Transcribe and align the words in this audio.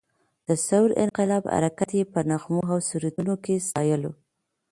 د 0.47 0.49
ثور 0.65 0.89
انقلاب 1.05 1.43
حرکت 1.55 1.89
یې 1.97 2.03
په 2.13 2.19
نغمو 2.29 2.61
او 2.71 2.79
سرودونو 2.87 3.33
کې 3.43 3.55
ستایلو. 3.67 4.11